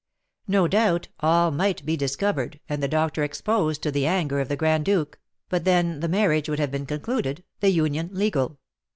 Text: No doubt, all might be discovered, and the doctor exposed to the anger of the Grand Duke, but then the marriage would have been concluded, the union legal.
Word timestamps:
No 0.47 0.67
doubt, 0.67 1.09
all 1.19 1.51
might 1.51 1.85
be 1.85 1.95
discovered, 1.95 2.59
and 2.67 2.81
the 2.81 2.87
doctor 2.87 3.23
exposed 3.23 3.83
to 3.83 3.91
the 3.91 4.07
anger 4.07 4.39
of 4.39 4.47
the 4.49 4.55
Grand 4.55 4.83
Duke, 4.83 5.19
but 5.47 5.63
then 5.63 5.99
the 5.99 6.07
marriage 6.09 6.49
would 6.49 6.57
have 6.57 6.71
been 6.71 6.87
concluded, 6.87 7.43
the 7.59 7.69
union 7.69 8.09
legal. 8.11 8.57